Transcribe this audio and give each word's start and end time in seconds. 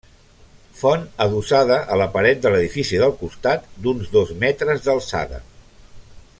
Font 0.77 1.03
adossada 1.25 1.77
a 1.95 1.99
la 2.03 2.07
paret 2.15 2.41
de 2.45 2.53
l'edifici 2.55 3.03
del 3.03 3.15
costat 3.21 3.69
d'uns 3.85 4.11
dos 4.19 4.35
metres 4.47 4.85
d'alçada. 4.89 5.45